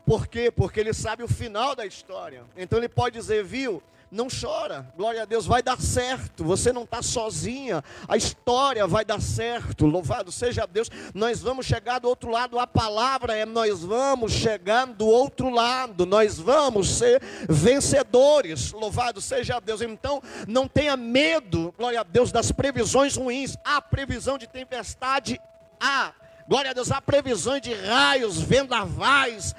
[0.07, 0.49] Por quê?
[0.49, 2.45] Porque ele sabe o final da história.
[2.57, 3.83] Então ele pode dizer, viu?
[4.15, 9.05] Não chora, glória a Deus, vai dar certo, você não está sozinha, a história vai
[9.05, 13.83] dar certo, louvado seja Deus, nós vamos chegar do outro lado, a palavra é: nós
[13.83, 20.97] vamos chegar do outro lado, nós vamos ser vencedores, louvado seja Deus, então não tenha
[20.97, 25.41] medo, glória a Deus, das previsões ruins, há previsão de tempestade,
[25.81, 26.13] há
[26.47, 29.55] Glória a Deus, há previsões de raios, vendavais,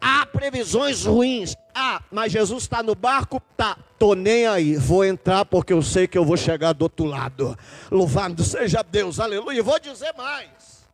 [0.00, 1.56] há previsões ruins.
[1.74, 3.42] Ah, mas Jesus está no barco?
[3.56, 7.04] Tá, tô nem aí, vou entrar porque eu sei que eu vou chegar do outro
[7.06, 7.58] lado.
[7.90, 9.58] Louvado seja Deus, aleluia.
[9.58, 10.86] E vou dizer mais.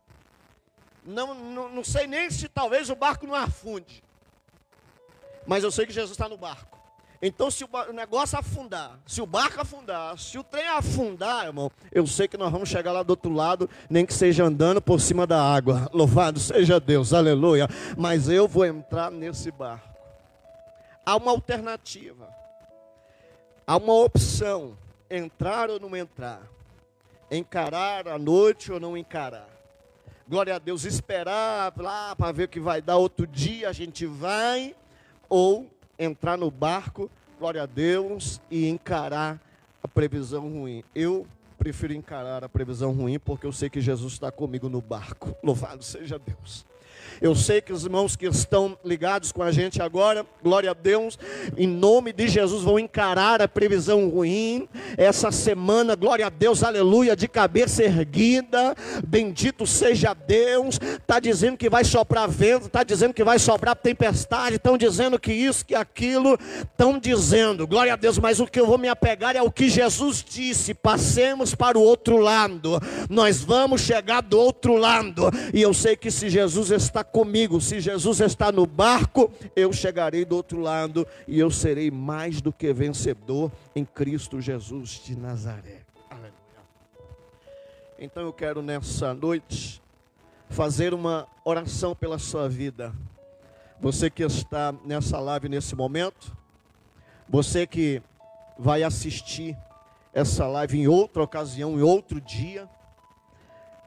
[1.05, 4.03] Não, não, não sei nem se talvez o barco não afunde.
[5.45, 6.74] Mas eu sei que Jesus está no barco.
[7.21, 12.05] Então, se o negócio afundar, se o barco afundar, se o trem afundar, irmão, eu
[12.05, 15.25] sei que nós vamos chegar lá do outro lado, nem que seja andando por cima
[15.25, 15.89] da água.
[15.93, 17.67] Louvado seja Deus, aleluia.
[17.97, 19.95] Mas eu vou entrar nesse barco.
[21.05, 22.27] Há uma alternativa,
[23.65, 24.77] há uma opção:
[25.09, 26.41] entrar ou não entrar,
[27.29, 29.47] encarar a noite ou não encarar.
[30.27, 34.07] Glória a Deus, esperar lá para ver o que vai dar outro dia, a gente
[34.07, 34.75] vai,
[35.29, 39.39] ou entrar no barco, glória a Deus, e encarar
[39.81, 40.83] a previsão ruim.
[40.93, 41.27] Eu
[41.57, 45.35] prefiro encarar a previsão ruim porque eu sei que Jesus está comigo no barco.
[45.41, 46.65] Louvado seja Deus.
[47.21, 51.17] Eu sei que os irmãos que estão ligados com a gente agora, glória a Deus,
[51.57, 54.67] em nome de Jesus, vão encarar a previsão ruim.
[54.97, 60.79] Essa semana, glória a Deus, aleluia, de cabeça erguida, bendito seja Deus.
[60.81, 65.33] Está dizendo que vai soprar vento, está dizendo que vai soprar tempestade, estão dizendo que
[65.33, 69.35] isso, que aquilo, estão dizendo, glória a Deus, mas o que eu vou me apegar
[69.35, 74.75] é o que Jesus disse: passemos para o outro lado, nós vamos chegar do outro
[74.75, 77.59] lado, e eu sei que se Jesus está comigo.
[77.59, 82.51] Se Jesus está no barco, eu chegarei do outro lado e eu serei mais do
[82.51, 85.81] que vencedor em Cristo Jesus de Nazaré.
[86.09, 86.33] Aleluia.
[87.99, 89.81] Então eu quero nessa noite
[90.49, 92.93] fazer uma oração pela sua vida.
[93.79, 96.35] Você que está nessa live nesse momento,
[97.27, 98.01] você que
[98.57, 99.57] vai assistir
[100.13, 102.69] essa live em outra ocasião, em outro dia,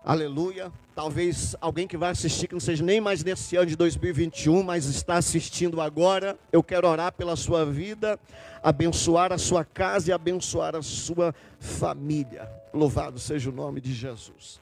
[0.09, 0.73] Aleluia.
[0.94, 4.87] Talvez alguém que vai assistir, que não seja nem mais nesse ano de 2021, mas
[4.87, 6.38] está assistindo agora.
[6.51, 8.18] Eu quero orar pela sua vida,
[8.62, 12.49] abençoar a sua casa e abençoar a sua família.
[12.73, 14.59] Louvado seja o nome de Jesus.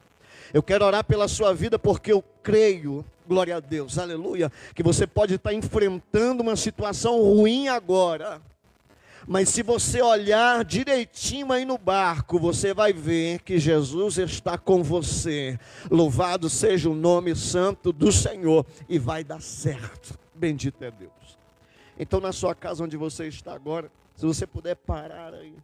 [0.52, 5.06] Eu quero orar pela sua vida porque eu creio, glória a Deus, aleluia, que você
[5.06, 8.42] pode estar enfrentando uma situação ruim agora
[9.26, 14.82] mas se você olhar direitinho aí no barco, você vai ver que Jesus está com
[14.84, 15.58] você.
[15.90, 20.16] Louvado seja o nome santo do Senhor e vai dar certo.
[20.32, 21.10] Bendito é Deus.
[21.98, 25.54] Então, na sua casa onde você está agora, se você puder parar aí,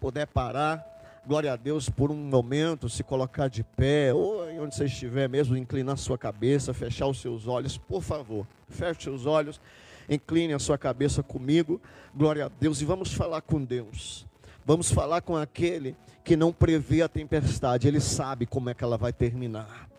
[0.00, 0.84] puder parar,
[1.24, 5.56] glória a Deus por um momento, se colocar de pé, ou onde você estiver mesmo,
[5.56, 9.60] inclinar sua cabeça, fechar os seus olhos, por favor, feche os olhos.
[10.08, 11.80] Incline a sua cabeça comigo,
[12.14, 14.26] glória a Deus, e vamos falar com Deus.
[14.64, 18.96] Vamos falar com aquele que não prevê a tempestade, ele sabe como é que ela
[18.96, 19.91] vai terminar.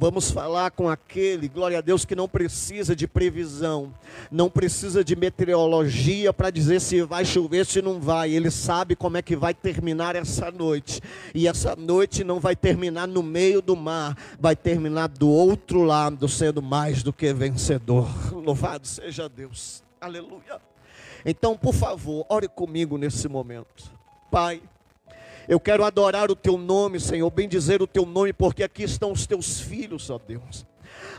[0.00, 3.92] Vamos falar com aquele, glória a Deus, que não precisa de previsão,
[4.30, 8.30] não precisa de meteorologia para dizer se vai chover, se não vai.
[8.30, 11.02] Ele sabe como é que vai terminar essa noite.
[11.34, 16.26] E essa noite não vai terminar no meio do mar, vai terminar do outro lado,
[16.30, 18.08] sendo mais do que vencedor.
[18.32, 19.84] Louvado seja Deus.
[20.00, 20.62] Aleluia.
[21.26, 23.92] Então, por favor, ore comigo nesse momento.
[24.30, 24.62] Pai,
[25.50, 29.10] eu quero adorar o teu nome, Senhor, bem dizer o teu nome, porque aqui estão
[29.10, 30.64] os teus filhos, ó Deus.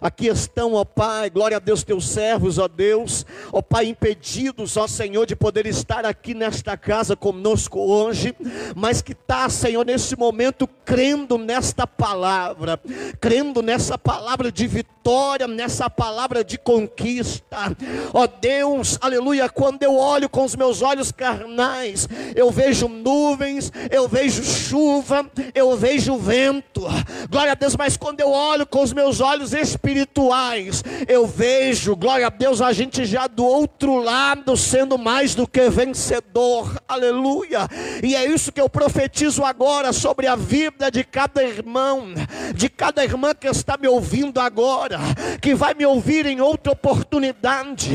[0.01, 4.87] Aqui estão, ó Pai, glória a Deus, teus servos, ó Deus, ó Pai, impedidos, ó
[4.87, 8.35] Senhor, de poder estar aqui nesta casa conosco hoje,
[8.75, 12.79] mas que está, Senhor, nesse momento, crendo nesta palavra,
[13.19, 17.75] crendo nessa palavra de vitória, nessa palavra de conquista,
[18.13, 24.07] ó Deus, aleluia, quando eu olho com os meus olhos carnais, eu vejo nuvens, eu
[24.07, 26.81] vejo chuva, eu vejo vento,
[27.29, 32.27] glória a Deus, mas quando eu olho com os meus olhos espirituais, eu vejo, glória
[32.27, 37.67] a Deus, a gente já do outro lado sendo mais do que vencedor, aleluia.
[38.03, 42.13] E é isso que eu profetizo agora sobre a vida de cada irmão,
[42.53, 44.99] de cada irmã que está me ouvindo agora,
[45.41, 47.91] que vai me ouvir em outra oportunidade.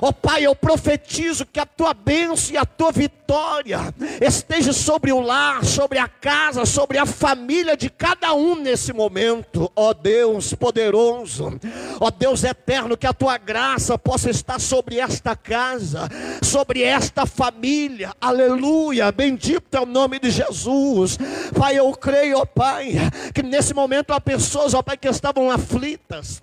[0.00, 5.12] Ó oh, Pai, eu profetizo que a tua bênção e a tua vitória esteja sobre
[5.12, 9.94] o lar, sobre a casa, sobre a família de cada um nesse momento, ó oh,
[9.94, 11.19] Deus poderoso
[12.00, 16.08] Ó Deus eterno, que a tua graça possa estar sobre esta casa,
[16.42, 18.12] sobre esta família.
[18.20, 19.10] Aleluia.
[19.12, 21.18] Bendito é o nome de Jesus.
[21.58, 22.94] Pai, eu creio, ó Pai,
[23.34, 26.42] que nesse momento há pessoas, ó Pai, que estavam aflitas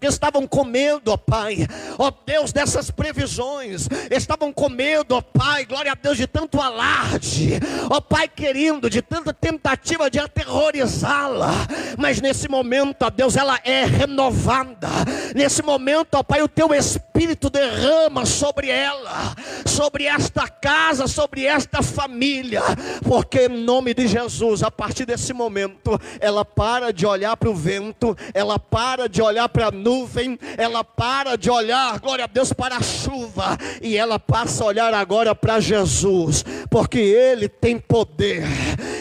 [0.00, 1.66] que estavam com medo, ó Pai,
[1.98, 7.58] ó Deus, dessas previsões, estavam com medo, ó Pai, glória a Deus, de tanto alarde,
[7.90, 11.52] ó Pai querido, de tanta tentativa de aterrorizá-la,
[11.98, 14.88] mas nesse momento, ó Deus, ela é renovada,
[15.34, 19.34] nesse momento, ó Pai, o teu Espírito derrama sobre ela,
[19.64, 22.62] sobre esta casa, sobre esta família,
[23.02, 27.54] porque em nome de Jesus, a partir desse momento, ela para de olhar para o
[27.54, 32.52] vento, ela para de olhar para a nuvem, ela para de olhar, glória a Deus,
[32.52, 38.42] para a chuva, e ela passa a olhar agora para Jesus, porque Ele tem poder,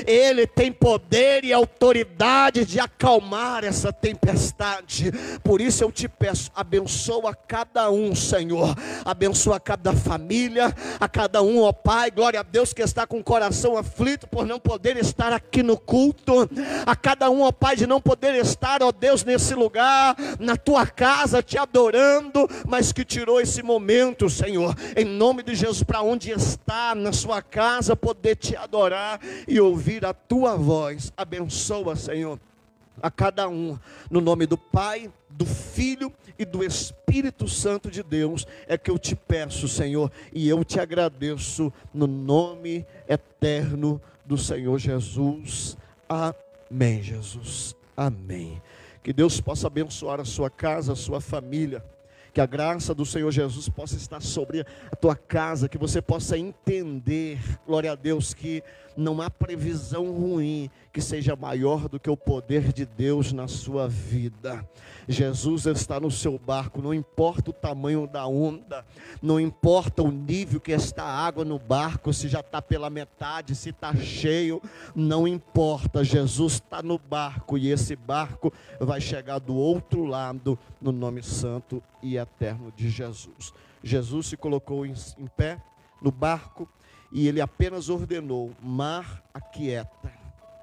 [0.05, 5.11] Ele tem poder e autoridade de acalmar essa tempestade.
[5.43, 11.63] Por isso eu te peço, abençoa cada um, Senhor, abençoa cada família, a cada um,
[11.63, 15.33] ó Pai, glória a Deus que está com o coração aflito por não poder estar
[15.33, 16.47] aqui no culto,
[16.85, 20.74] a cada um, ó Pai, de não poder estar, ó Deus, nesse lugar, na tua
[20.75, 26.01] tua casa te adorando, mas que tirou esse momento, Senhor, em nome de Jesus, para
[26.01, 31.13] onde está na sua casa, poder te adorar e ouvir a tua voz.
[31.15, 32.37] Abençoa, Senhor,
[33.01, 33.79] a cada um,
[34.11, 38.99] no nome do Pai, do Filho e do Espírito Santo de Deus, é que eu
[38.99, 45.77] te peço, Senhor, e eu te agradeço no nome eterno do Senhor Jesus.
[46.09, 47.73] Amém, Jesus.
[47.95, 48.61] Amém.
[49.05, 51.85] Que Deus possa abençoar a sua casa, a sua família.
[52.35, 54.59] Que a graça do Senhor Jesus possa estar sobre
[54.91, 58.61] a tua casa, que você possa entender, glória a Deus, que
[58.97, 63.87] não há previsão ruim que seja maior do que o poder de Deus na sua
[63.87, 64.67] vida.
[65.07, 68.85] Jesus está no seu barco, não importa o tamanho da onda,
[69.21, 73.55] não importa o nível que está a água no barco, se já está pela metade,
[73.55, 74.61] se está cheio,
[74.93, 76.03] não importa.
[76.03, 81.81] Jesus está no barco e esse barco vai chegar do outro lado, no nome santo
[82.05, 83.51] e eterno de Jesus.
[83.83, 85.59] Jesus se colocou em, em pé
[85.99, 86.69] no barco
[87.11, 90.11] e ele apenas ordenou: mar aquieta,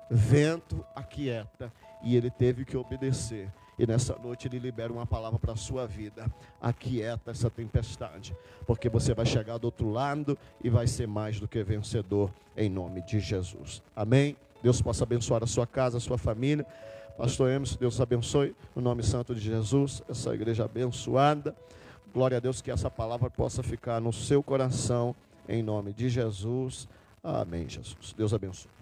[0.09, 1.73] vento aquieta,
[2.03, 3.53] e ele teve que obedecer.
[3.79, 6.31] E nessa noite ele libera uma palavra para a sua vida.
[6.61, 8.37] Aquieta essa tempestade,
[8.67, 12.69] porque você vai chegar do outro lado e vai ser mais do que vencedor em
[12.69, 13.83] nome de Jesus.
[13.97, 14.37] Amém.
[14.63, 16.65] Deus possa abençoar a sua casa, a sua família.
[17.17, 21.55] Pastor Emerson, Deus abençoe, no nome santo de Jesus, essa igreja abençoada.
[22.13, 25.15] Glória a Deus que essa palavra possa ficar no seu coração
[25.49, 26.89] em nome de Jesus.
[27.23, 28.15] Amém, Jesus.
[28.17, 28.82] Deus abençoe.